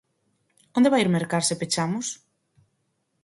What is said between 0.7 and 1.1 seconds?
Onde vai